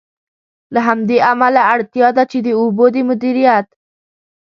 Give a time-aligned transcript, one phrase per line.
[0.73, 3.67] له همدې امله، اړتیا ده چې د اوبو د مدیریت.